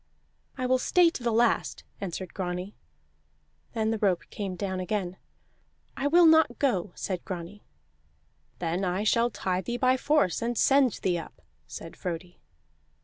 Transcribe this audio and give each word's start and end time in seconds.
"I 0.57 0.65
will 0.65 0.79
stay 0.79 1.11
to 1.11 1.21
the 1.21 1.31
last," 1.31 1.83
answered 2.01 2.33
Grani. 2.33 2.75
Then 3.73 3.91
the 3.91 3.99
rope 3.99 4.23
came 4.31 4.55
down 4.55 4.79
again. 4.79 5.17
"I 5.95 6.07
will 6.07 6.25
not 6.25 6.57
go," 6.57 6.91
said 6.95 7.23
Grani. 7.23 7.61
"Then 8.57 8.83
I 8.83 9.03
shall 9.03 9.29
tie 9.29 9.61
thee 9.61 9.77
by 9.77 9.97
force, 9.97 10.41
and 10.41 10.57
send 10.57 10.93
thee 11.03 11.19
up," 11.19 11.39
said 11.67 11.95
Frodi. 11.95 12.41